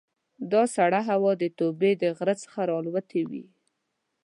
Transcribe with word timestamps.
دا 0.51 0.63
سړه 0.75 1.01
هوا 1.09 1.31
د 1.41 1.43
توبې 1.59 1.91
د 2.01 2.03
غره 2.17 2.35
څخه 2.43 2.59
را 2.69 2.75
الوتې 2.81 3.21
وي. 3.29 3.45